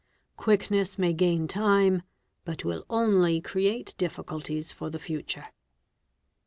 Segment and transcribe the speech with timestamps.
[0.35, 2.01] Quickness may gain time
[2.43, 5.49] but will only create difficulties for the future.